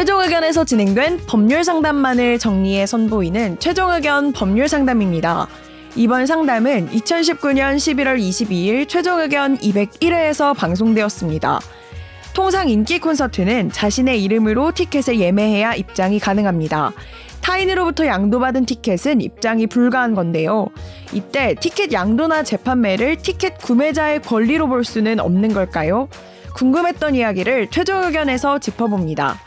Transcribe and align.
최종 0.00 0.22
의견에서 0.22 0.64
진행된 0.64 1.26
법률 1.26 1.62
상담만을 1.62 2.38
정리해 2.38 2.86
선보이는 2.86 3.58
최종 3.58 3.90
의견 3.90 4.32
법률 4.32 4.66
상담입니다. 4.66 5.46
이번 5.94 6.24
상담은 6.24 6.88
2019년 6.88 7.76
11월 7.76 8.18
22일 8.18 8.88
최종 8.88 9.20
의견 9.20 9.58
201회에서 9.58 10.56
방송되었습니다. 10.56 11.60
통상 12.32 12.70
인기 12.70 12.98
콘서트는 12.98 13.70
자신의 13.72 14.24
이름으로 14.24 14.72
티켓을 14.72 15.20
예매해야 15.20 15.74
입장이 15.74 16.18
가능합니다. 16.18 16.92
타인으로부터 17.42 18.06
양도받은 18.06 18.64
티켓은 18.64 19.20
입장이 19.20 19.66
불가한 19.66 20.14
건데요. 20.14 20.68
이때 21.12 21.54
티켓 21.60 21.92
양도나 21.92 22.42
재판매를 22.42 23.16
티켓 23.16 23.58
구매자의 23.58 24.22
권리로 24.22 24.66
볼 24.66 24.82
수는 24.82 25.20
없는 25.20 25.52
걸까요? 25.52 26.08
궁금했던 26.54 27.16
이야기를 27.16 27.68
최종 27.70 28.02
의견에서 28.04 28.60
짚어봅니다. 28.60 29.38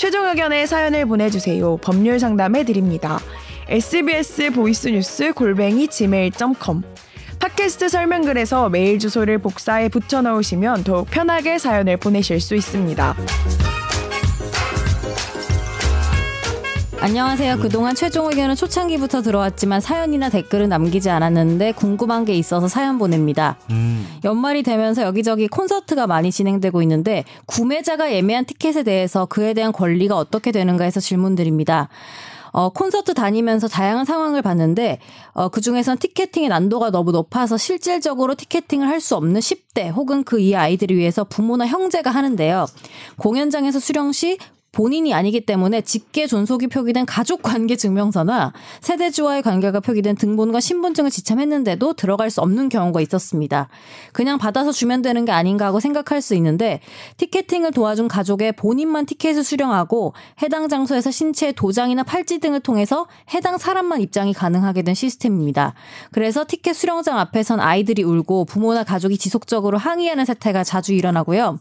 최종 0.00 0.26
의견에 0.28 0.64
사연을 0.64 1.04
보내주세요. 1.04 1.76
법률 1.76 2.18
상담해 2.18 2.64
드립니다. 2.64 3.20
sbs 3.68 4.50
voice 4.52 4.88
news 4.88 5.34
골뱅이 5.34 5.88
gmail.com 5.88 6.82
팟캐스트 7.38 7.90
설명글에서 7.90 8.70
메일 8.70 8.98
주소를 8.98 9.40
복사해 9.40 9.90
붙여 9.90 10.22
넣으시면 10.22 10.84
더욱 10.84 11.10
편하게 11.10 11.58
사연을 11.58 11.98
보내실 11.98 12.40
수 12.40 12.54
있습니다. 12.54 13.14
안녕하세요. 17.02 17.60
그동안 17.60 17.94
최종 17.94 18.26
의견은 18.26 18.56
초창기부터 18.56 19.22
들어왔지만 19.22 19.80
사연이나 19.80 20.28
댓글은 20.28 20.68
남기지 20.68 21.08
않았는데 21.08 21.72
궁금한 21.72 22.26
게 22.26 22.34
있어서 22.34 22.68
사연 22.68 22.98
보냅니다. 22.98 23.56
음. 23.70 24.06
연말이 24.22 24.62
되면서 24.62 25.02
여기저기 25.02 25.48
콘서트가 25.48 26.06
많이 26.06 26.30
진행되고 26.30 26.82
있는데 26.82 27.24
구매자가 27.46 28.12
예매한 28.12 28.44
티켓에 28.44 28.82
대해서 28.82 29.24
그에 29.24 29.54
대한 29.54 29.72
권리가 29.72 30.14
어떻게 30.14 30.52
되는가 30.52 30.84
해서 30.84 31.00
질문드립니다. 31.00 31.88
어, 32.52 32.68
콘서트 32.68 33.14
다니면서 33.14 33.66
다양한 33.68 34.04
상황을 34.04 34.42
봤는데 34.42 34.98
어, 35.32 35.48
그중에선 35.48 35.98
티켓팅의 35.98 36.50
난도가 36.50 36.90
너무 36.90 37.12
높아서 37.12 37.56
실질적으로 37.56 38.34
티켓팅을 38.34 38.88
할 38.88 39.00
수 39.00 39.16
없는 39.16 39.40
10대 39.40 39.90
혹은 39.94 40.22
그 40.22 40.38
이하 40.38 40.62
아이들을 40.62 40.94
위해서 40.94 41.24
부모나 41.24 41.66
형제가 41.66 42.10
하는데요. 42.10 42.66
공연장에서 43.16 43.78
수령 43.78 44.12
시 44.12 44.36
본인이 44.72 45.12
아니기 45.12 45.44
때문에 45.44 45.80
직계 45.80 46.26
존속이 46.26 46.68
표기된 46.68 47.04
가족 47.04 47.42
관계 47.42 47.74
증명서나 47.74 48.52
세대주와의 48.80 49.42
관계가 49.42 49.80
표기된 49.80 50.16
등본과 50.16 50.60
신분증을 50.60 51.10
지참했는데도 51.10 51.94
들어갈 51.94 52.30
수 52.30 52.40
없는 52.40 52.68
경우가 52.68 53.00
있었습니다. 53.00 53.68
그냥 54.12 54.38
받아서 54.38 54.70
주면 54.70 55.02
되는 55.02 55.24
게 55.24 55.32
아닌가 55.32 55.66
하고 55.66 55.80
생각할 55.80 56.22
수 56.22 56.34
있는데 56.36 56.80
티켓팅을 57.16 57.72
도와준 57.72 58.06
가족의 58.06 58.52
본인만 58.52 59.06
티켓을 59.06 59.42
수령하고 59.42 60.14
해당 60.42 60.68
장소에서 60.68 61.10
신체 61.10 61.50
도장이나 61.50 62.04
팔찌 62.04 62.38
등을 62.38 62.60
통해서 62.60 63.08
해당 63.34 63.58
사람만 63.58 64.00
입장이 64.00 64.32
가능하게 64.32 64.82
된 64.82 64.94
시스템입니다. 64.94 65.74
그래서 66.12 66.44
티켓 66.46 66.74
수령장 66.74 67.18
앞에선 67.18 67.58
아이들이 67.60 68.04
울고 68.04 68.44
부모나 68.44 68.84
가족이 68.84 69.18
지속적으로 69.18 69.78
항의하는 69.78 70.24
사태가 70.24 70.62
자주 70.62 70.92
일어나고요. 70.92 71.58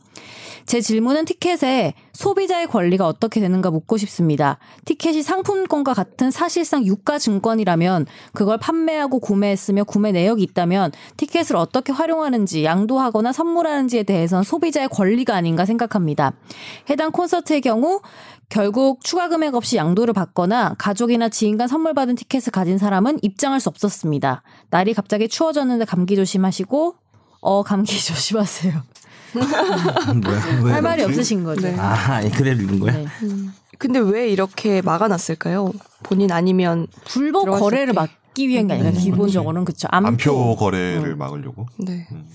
제 0.65 0.81
질문은 0.81 1.25
티켓에 1.25 1.95
소비자의 2.19 2.67
권리가 2.67 3.07
어떻게 3.07 3.39
되는가 3.39 3.71
묻고 3.71 3.95
싶습니다. 3.95 4.59
티켓이 4.83 5.23
상품권과 5.23 5.93
같은 5.93 6.31
사실상 6.31 6.85
유가 6.85 7.17
증권이라면 7.17 8.07
그걸 8.33 8.57
판매하고 8.57 9.19
구매했으며 9.19 9.85
구매 9.85 10.11
내역이 10.11 10.43
있다면 10.43 10.91
티켓을 11.15 11.55
어떻게 11.55 11.93
활용하는지 11.93 12.65
양도하거나 12.65 13.31
선물하는지에 13.31 14.03
대해선 14.03 14.43
소비자의 14.43 14.89
권리가 14.89 15.33
아닌가 15.33 15.63
생각합니다. 15.63 16.33
해당 16.89 17.13
콘서트의 17.13 17.61
경우 17.61 18.01
결국 18.49 19.01
추가 19.01 19.29
금액 19.29 19.55
없이 19.55 19.77
양도를 19.77 20.13
받거나 20.13 20.75
가족이나 20.77 21.29
지인간 21.29 21.69
선물 21.69 21.93
받은 21.93 22.15
티켓을 22.15 22.51
가진 22.51 22.77
사람은 22.77 23.19
입장할 23.21 23.61
수 23.61 23.69
없었습니다. 23.69 24.43
날이 24.71 24.93
갑자기 24.93 25.29
추워졌는데 25.29 25.85
감기 25.85 26.17
조심하시고 26.17 26.95
어 27.39 27.63
감기 27.63 27.95
조심하세요. 28.03 28.73
뭐야? 29.33 30.73
할 30.73 30.81
말이 30.81 31.03
없으신 31.03 31.43
거죠. 31.43 31.61
네. 31.61 31.75
아, 31.77 32.21
글을 32.21 32.61
읽은 32.61 32.79
거야? 32.79 32.93
네. 32.93 33.05
음. 33.23 33.53
근데 33.77 33.99
왜 33.99 34.27
이렇게 34.29 34.81
막아놨을까요? 34.81 35.71
본인 36.03 36.31
아니면 36.31 36.87
불법 37.05 37.45
거래를 37.45 37.93
막기 37.93 38.47
위한 38.49 38.67
게 38.67 38.73
아니라 38.73 38.89
음. 38.89 38.95
기본적으로는 38.95 39.65
그렇죠. 39.65 39.87
암표, 39.91 40.57
거래를 40.57 41.13
음. 41.13 41.17
막으려고. 41.17 41.65
네. 41.77 42.07
음. 42.11 42.25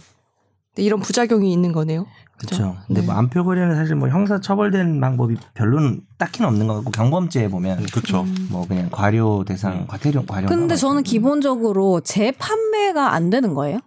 이런 0.76 1.00
부작용이 1.00 1.52
있는 1.52 1.72
거네요. 1.72 2.06
그렇죠. 2.36 2.76
근데 2.86 3.00
네. 3.00 3.06
뭐 3.06 3.14
암표 3.14 3.44
거래는 3.44 3.76
사실 3.76 3.94
뭐 3.94 4.08
형사 4.08 4.40
처벌된 4.40 5.00
방법이 5.00 5.36
별로는 5.54 6.00
딱히는 6.18 6.48
없는 6.48 6.66
것 6.66 6.74
같고 6.76 6.90
경범죄에 6.90 7.48
보면 7.48 7.86
그렇죠. 7.86 8.22
음. 8.22 8.48
뭐 8.50 8.66
그냥 8.66 8.88
과료 8.90 9.44
대상 9.46 9.72
음. 9.72 9.86
과태료 9.86 10.26
과료. 10.26 10.48
근데 10.48 10.74
저는 10.74 11.04
기본적으로 11.04 12.00
재판매가 12.00 13.12
안 13.12 13.30
되는 13.30 13.54
거예요? 13.54 13.78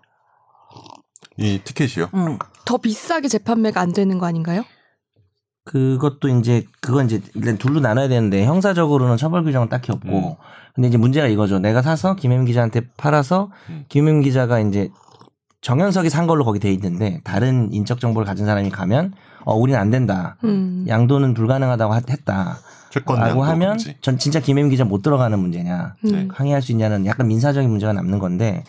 이 1.37 1.59
티켓이요? 1.63 2.09
음. 2.13 2.37
더 2.65 2.77
비싸게 2.77 3.27
재판매가 3.27 3.79
안 3.79 3.93
되는 3.93 4.17
거 4.17 4.25
아닌가요? 4.25 4.63
그것도 5.65 6.29
이제 6.29 6.65
그건 6.81 7.05
이제 7.05 7.21
일단 7.35 7.57
둘로 7.57 7.79
나눠야 7.79 8.07
되는데 8.07 8.45
형사적으로는 8.45 9.17
처벌 9.17 9.43
규정은 9.43 9.69
딱히 9.69 9.91
없고 9.91 10.31
음. 10.31 10.35
근데 10.73 10.87
이제 10.87 10.97
문제가 10.97 11.27
이거죠. 11.27 11.59
내가 11.59 11.81
사서 11.81 12.15
김혜민 12.15 12.45
기자한테 12.45 12.81
팔아서 12.97 13.51
음. 13.69 13.85
김혜민 13.89 14.21
기자가 14.21 14.59
이제 14.59 14.89
정현석이 15.61 16.09
산 16.09 16.27
걸로 16.27 16.45
거기 16.45 16.59
돼 16.59 16.71
있는데 16.71 17.19
다른 17.23 17.71
인적 17.71 17.99
정보를 17.99 18.25
가진 18.25 18.45
사람이 18.45 18.69
가면 18.69 19.13
어 19.43 19.55
우리는 19.55 19.79
안 19.79 19.89
된다. 19.89 20.37
음. 20.43 20.85
양도는 20.87 21.33
불가능하다고 21.33 21.95
했다. 21.95 22.59
라고 23.05 23.43
하면 23.43 23.71
금지. 23.71 23.95
전 24.01 24.17
진짜 24.17 24.39
김혜민 24.39 24.71
기자 24.71 24.83
못 24.85 25.01
들어가는 25.01 25.37
문제냐 25.37 25.95
네. 26.03 26.27
항의할 26.31 26.61
수 26.61 26.71
있냐는 26.71 27.05
약간 27.05 27.27
민사적인 27.27 27.69
문제가 27.69 27.93
남는 27.93 28.17
건데 28.17 28.63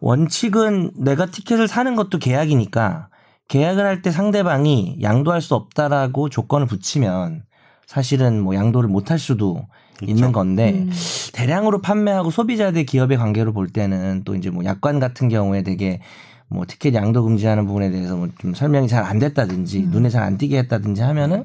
원칙은 0.00 0.92
내가 0.96 1.26
티켓을 1.26 1.68
사는 1.68 1.94
것도 1.96 2.18
계약이니까 2.18 3.08
계약을 3.48 3.84
할 3.84 4.02
때 4.02 4.10
상대방이 4.10 4.98
양도할 5.02 5.40
수 5.40 5.54
없다라고 5.54 6.28
조건을 6.28 6.66
붙이면 6.66 7.42
사실은 7.86 8.40
뭐 8.40 8.54
양도를 8.54 8.88
못할 8.88 9.18
수도 9.18 9.66
있죠. 10.02 10.12
있는 10.12 10.32
건데 10.32 10.70
음. 10.74 10.90
대량으로 11.32 11.80
판매하고 11.80 12.30
소비자 12.30 12.70
대 12.70 12.84
기업의 12.84 13.16
관계로 13.16 13.52
볼 13.52 13.68
때는 13.68 14.22
또 14.24 14.34
이제 14.36 14.50
뭐 14.50 14.64
약관 14.64 15.00
같은 15.00 15.28
경우에 15.28 15.62
되게 15.62 16.00
뭐 16.48 16.64
티켓 16.68 16.94
양도 16.94 17.22
금지하는 17.24 17.66
부분에 17.66 17.90
대해서 17.90 18.16
뭐 18.16 18.28
좀 18.38 18.54
설명이 18.54 18.88
잘 18.88 19.02
안 19.04 19.18
됐다든지 19.18 19.78
음. 19.84 19.90
눈에 19.90 20.10
잘 20.10 20.22
안 20.22 20.36
띄게 20.38 20.58
했다든지 20.58 21.02
하면은 21.02 21.44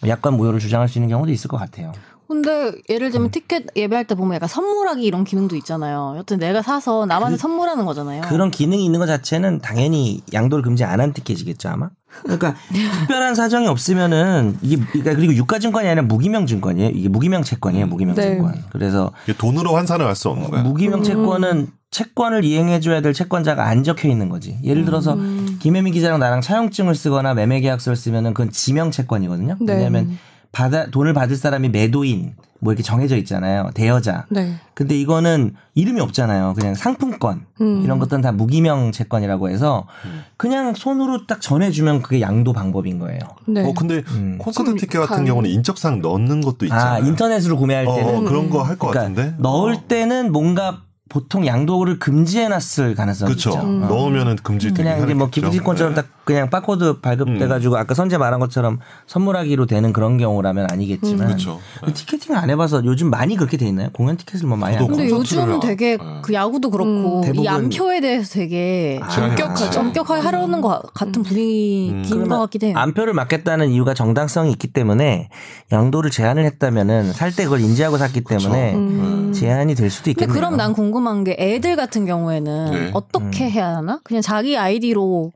뭐 0.00 0.08
약관 0.08 0.34
무효를 0.34 0.58
주장할 0.58 0.88
수 0.88 0.98
있는 0.98 1.08
경우도 1.10 1.30
있을 1.30 1.48
것 1.48 1.58
같아요. 1.58 1.92
근데 2.32 2.72
예를 2.88 3.10
들면 3.10 3.28
음. 3.28 3.30
티켓 3.30 3.66
예배할 3.76 4.06
때 4.06 4.14
보면 4.14 4.34
약간 4.34 4.48
선물하기 4.48 5.04
이런 5.04 5.24
기능도 5.24 5.56
있잖아요. 5.56 6.14
여튼 6.16 6.38
내가 6.38 6.62
사서 6.62 7.06
남한테 7.06 7.36
그, 7.36 7.40
선물하는 7.40 7.84
거잖아요. 7.84 8.22
그런 8.22 8.50
기능이 8.50 8.84
있는 8.84 8.98
것 9.00 9.06
자체는 9.06 9.60
당연히 9.60 10.22
양도를 10.32 10.62
금지 10.62 10.84
안 10.84 11.00
한 11.02 11.12
티켓이겠죠 11.12 11.68
아마. 11.68 11.90
그러니까 12.22 12.54
특별한 13.00 13.34
사정이 13.34 13.66
없으면은 13.66 14.56
이게 14.62 14.82
그러니까 14.92 15.14
그리고 15.14 15.34
유가 15.34 15.58
증권이 15.58 15.86
아니라 15.88 16.02
무기명 16.02 16.46
증권이에요. 16.46 16.90
이게 16.90 17.08
무기명 17.08 17.42
채권이에요. 17.42 17.86
무기명 17.86 18.14
네. 18.14 18.22
채권. 18.22 18.54
그래서 18.70 19.10
돈으로 19.38 19.74
환산을 19.74 20.06
할 20.06 20.14
수 20.14 20.28
없는 20.28 20.50
거야. 20.50 20.62
무기명 20.62 21.00
음. 21.00 21.04
채권은 21.04 21.68
채권을 21.90 22.44
이행해줘야 22.44 23.00
될 23.02 23.12
채권자가 23.12 23.66
안 23.66 23.82
적혀 23.84 24.08
있는 24.08 24.28
거지. 24.28 24.58
예를 24.64 24.84
들어서 24.84 25.14
음. 25.14 25.58
김혜민 25.60 25.92
기자랑 25.92 26.20
나랑 26.20 26.40
차용증을 26.40 26.94
쓰거나 26.94 27.34
매매 27.34 27.60
계약서를 27.60 27.96
쓰면은 27.96 28.32
그건 28.34 28.50
지명 28.50 28.90
채권이거든요. 28.90 29.56
네. 29.60 29.74
왜냐하면 29.74 30.18
받아 30.52 30.86
돈을 30.86 31.14
받을 31.14 31.36
사람이 31.36 31.70
매도인 31.70 32.34
뭐 32.60 32.72
이렇게 32.72 32.84
정해져 32.84 33.16
있잖아요. 33.16 33.70
대여자. 33.74 34.26
네. 34.28 34.54
근데 34.74 34.96
이거는 34.96 35.54
이름이 35.74 36.00
없잖아요. 36.00 36.54
그냥 36.56 36.74
상품권 36.74 37.44
음. 37.60 37.82
이런 37.82 37.98
것들은 37.98 38.22
다 38.22 38.30
무기명 38.30 38.92
채권이라고 38.92 39.50
해서 39.50 39.88
그냥 40.36 40.72
손으로 40.74 41.26
딱 41.26 41.40
전해주면 41.40 42.02
그게 42.02 42.20
양도 42.20 42.52
방법인 42.52 43.00
거예요. 43.00 43.18
네. 43.48 43.68
어 43.68 43.72
근데 43.74 44.04
음. 44.12 44.38
콘서트 44.38 44.76
티켓 44.76 45.00
같은 45.00 45.24
경우는 45.24 45.50
인적사항 45.50 46.02
넣는 46.02 46.40
것도 46.42 46.66
있잖아요. 46.66 46.86
아 46.86 46.98
인터넷으로 47.00 47.56
구매할 47.56 47.88
어, 47.88 47.94
때는 47.96 48.16
어, 48.18 48.20
그런 48.20 48.48
거 48.48 48.62
할것 48.62 48.92
그러니까 48.92 49.00
같은데 49.22 49.42
넣을 49.42 49.74
어. 49.74 49.82
때는 49.88 50.30
뭔가 50.30 50.82
보통 51.12 51.46
양도를 51.46 51.98
금지해놨을 51.98 52.94
가능성이 52.96 53.32
그쵸. 53.32 53.50
있죠. 53.50 53.60
음. 53.60 53.80
넣으면은 53.82 54.36
금지. 54.42 54.70
그냥 54.72 55.04
이제 55.04 55.12
뭐 55.12 55.28
기부지권처럼 55.28 55.94
네. 55.94 56.00
딱 56.00 56.08
그냥 56.24 56.48
바코드 56.48 57.00
발급돼가지고 57.00 57.74
음. 57.74 57.78
아까 57.78 57.92
선재 57.92 58.16
말한 58.16 58.40
것처럼 58.40 58.78
선물하기로 59.08 59.66
되는 59.66 59.92
그런 59.92 60.16
경우라면 60.16 60.68
아니겠지만. 60.70 61.20
음. 61.20 61.26
그렇죠. 61.26 61.60
네. 61.86 61.92
티켓팅 61.92 62.34
안 62.34 62.48
해봐서 62.48 62.82
요즘 62.86 63.10
많이 63.10 63.36
그렇게 63.36 63.58
돼 63.58 63.66
있나요? 63.66 63.90
공연 63.92 64.16
티켓을 64.16 64.46
뭐 64.48 64.56
많이. 64.56 64.78
근데 64.78 65.10
요즘 65.10 65.60
되게 65.60 65.98
네. 65.98 66.20
그 66.22 66.32
야구도 66.32 66.70
그렇고 66.70 67.22
음. 67.26 67.34
이 67.36 67.46
안표에 67.46 68.00
대해서 68.00 68.32
되게 68.32 68.98
엄격하게 69.02 69.78
엄격하게 69.78 70.22
하려는 70.22 70.62
것 70.62 70.94
같은 70.94 71.22
분위기인 71.22 72.04
음. 72.10 72.28
것 72.28 72.38
같기도 72.38 72.68
해요. 72.68 72.74
안표를 72.78 73.12
막겠다는 73.12 73.68
이유가 73.68 73.92
정당성이 73.92 74.50
있기 74.52 74.68
때문에 74.68 75.28
양도를 75.70 76.10
제한을 76.10 76.46
했다면은 76.46 77.12
살 77.12 77.32
때 77.32 77.44
그걸 77.44 77.60
인지하고 77.60 77.96
샀기 77.98 78.22
때문에 78.24 78.74
음. 78.74 79.21
제한이 79.32 79.74
될 79.74 79.90
수도 79.90 80.10
있겠네요. 80.10 80.34
그럼 80.34 80.56
난 80.56 80.72
궁금한 80.72 81.24
게 81.24 81.36
애들 81.38 81.76
같은 81.76 82.06
경우에는 82.06 82.70
네. 82.70 82.90
어떻게 82.94 83.50
해야 83.50 83.76
하나? 83.76 84.00
그냥 84.04 84.22
자기 84.22 84.56
아이디로 84.56 85.32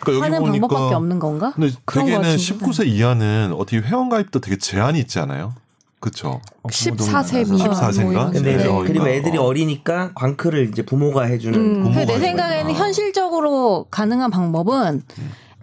그러니까 0.00 0.26
하는 0.26 0.42
방법밖에 0.44 0.94
없는 0.94 1.18
건가? 1.18 1.52
근데 1.54 1.70
대개는 1.86 2.22
같은데. 2.22 2.36
19세 2.36 2.86
이하는 2.86 3.52
어떻게 3.56 3.78
회원 3.78 4.08
가입도 4.08 4.40
되게 4.40 4.56
제한이 4.56 4.98
있지 4.98 5.18
않아요? 5.18 5.54
그쵸? 5.98 6.40
어, 6.62 6.68
14세 6.68 7.44
부모도 7.46 7.64
미만 7.64 7.70
14세 7.72 8.00
인가? 8.00 8.02
뭐 8.02 8.12
이런 8.12 8.32
근데 8.32 8.56
네. 8.56 8.62
그리고 8.62 8.84
이거. 9.06 9.08
애들이 9.08 9.38
어. 9.38 9.42
어리니까 9.42 10.12
광크를 10.14 10.68
이제 10.68 10.82
부모가 10.84 11.22
해주는 11.24 11.58
음. 11.58 11.82
부모가 11.82 12.04
내 12.04 12.18
생각에는. 12.18 12.74
현실적으로 12.74 13.86
가능한 13.90 14.30
방법은 14.30 15.02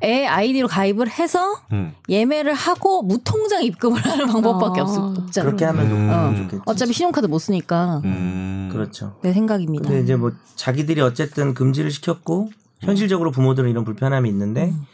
애 0.03 0.25
아이디로 0.25 0.67
가입을 0.67 1.09
해서 1.09 1.55
음. 1.71 1.93
예매를 2.09 2.53
하고 2.53 3.01
무통장 3.03 3.63
입금을 3.63 3.99
하는 4.03 4.27
방법밖에 4.27 4.81
아. 4.81 4.83
없, 4.83 5.17
없잖아. 5.19 5.45
그렇게 5.45 5.65
하면 5.65 5.85
음. 5.85 5.91
음. 5.91 6.09
어. 6.11 6.35
좋겠지. 6.35 6.61
어차피 6.65 6.93
신용카드 6.93 7.27
못 7.27 7.39
쓰니까 7.39 8.01
음. 8.03 8.69
그렇죠. 8.71 9.15
내 9.21 9.31
생각입니다. 9.33 9.87
근데 9.87 10.03
이제 10.03 10.15
뭐 10.15 10.31
자기들이 10.55 10.99
어쨌든 11.01 11.53
금지를 11.53 11.89
시켰고 11.91 12.49
현실적으로 12.81 13.31
부모들은 13.31 13.69
이런 13.69 13.85
불편함이 13.85 14.27
있는데 14.29 14.65
음. 14.65 14.85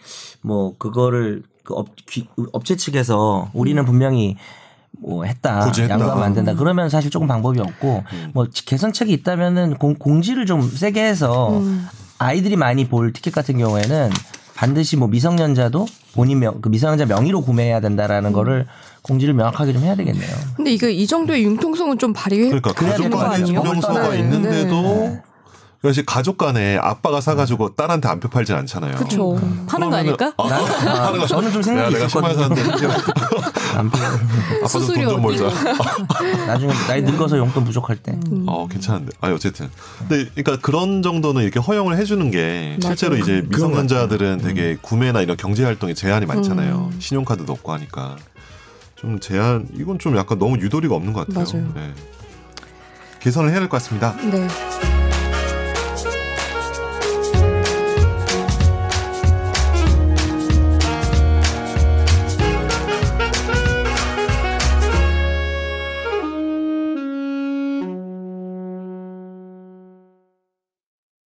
뭐 0.42 0.76
그거를 0.78 1.44
그 1.64 1.74
업, 1.74 1.88
귀- 2.08 2.28
업체 2.54 2.76
측에서 2.76 3.50
우리는 3.54 3.84
분명히 3.86 4.38
뭐 4.92 5.24
했다 5.24 5.66
굳이 5.66 5.84
했다. 5.84 5.94
양보하면 5.96 6.24
안 6.24 6.34
된다 6.34 6.54
그러면 6.56 6.90
사실 6.90 7.10
조금 7.10 7.28
방법이 7.28 7.60
없고 7.60 8.04
음. 8.14 8.32
뭐 8.34 8.46
개선책이 8.54 9.12
있다면은 9.14 9.78
공, 9.78 9.96
공지를 9.96 10.46
좀 10.46 10.62
세게 10.62 11.04
해서 11.04 11.58
음. 11.58 11.88
아이들이 12.18 12.56
많이 12.58 12.88
볼 12.88 13.14
티켓 13.14 13.34
같은 13.34 13.58
경우에는 13.58 14.10
반드시 14.60 14.98
뭐 14.98 15.08
미성년자도 15.08 15.88
본인 16.16 16.40
명, 16.40 16.60
그 16.60 16.68
미성년자 16.68 17.06
명의로 17.06 17.40
구매해야 17.44 17.80
된다라는 17.80 18.34
거를 18.34 18.68
공지를 19.04 19.34
명확하게 19.34 19.72
좀 19.72 19.84
해야 19.84 19.96
되겠네요. 19.96 20.36
근데 20.58 20.74
이거 20.74 20.90
이 20.90 21.08
정도의 21.08 21.46
융통성은 21.46 21.98
좀 21.98 22.12
발휘해 22.12 22.50
그러니까 22.50 22.74
가족 22.74 23.10
같아요. 23.10 23.46
증명서가 23.46 24.10
네. 24.10 24.20
있는데도 24.20 24.82
네. 24.82 25.22
사실 25.82 26.06
가족 26.06 26.38
간에 26.38 26.78
아빠가 26.78 27.22
사가지고 27.22 27.76
딸한테 27.76 28.10
안 28.10 28.20
펴팔진 28.20 28.54
않잖아요. 28.54 28.98
그쵸. 28.98 29.40
파는 29.66 29.90
거 29.92 29.96
아닐까? 29.96 30.34
아, 30.36 30.44
아, 30.44 31.26
저는 31.26 31.54
좀 31.54 31.62
내가 31.62 31.90
생각이 31.90 31.94
내가 31.94 32.08
신발 32.10 32.32
있었거든요. 32.34 32.66
사는데 32.66 33.39
아빠 33.80 34.68
수수료 34.68 35.10
좀돈좀 35.10 35.22
벌자. 35.22 35.76
나중에 36.48 36.74
나이 36.88 37.02
늙어서 37.02 37.38
용돈 37.38 37.64
부족할 37.64 37.96
때. 37.98 38.18
어 38.48 38.68
괜찮은데. 38.70 39.12
아 39.22 39.30
어쨌든. 39.32 39.70
근데 40.00 40.30
그러니까 40.36 40.58
그런 40.58 41.02
정도는 41.02 41.44
이렇게 41.44 41.60
허용을 41.60 41.98
해주는 41.98 42.30
게 42.32 42.78
실제로 42.82 43.16
이제 43.18 43.44
미성년자들은 43.50 44.40
되게 44.40 44.78
구매나 44.82 45.22
이런 45.22 45.38
경제 45.38 45.64
활동에 45.64 45.94
제한이 45.94 46.26
많잖아요. 46.26 46.92
신용카드도 47.00 47.52
없고 47.54 47.72
하니까 47.74 48.16
좀 48.96 49.20
제한 49.20 49.68
이건 49.76 49.98
좀 50.00 50.18
약간 50.18 50.38
너무 50.40 50.58
유도리가 50.58 50.94
없는 50.96 51.14
것 51.14 51.28
같아요. 51.28 51.46
맞아요. 51.52 51.72
네. 51.76 51.94
개선을 53.22 53.50
해야 53.52 53.60
될 53.60 53.68
것 53.70 53.78
같습니다. 53.82 54.16
네. 54.32 54.48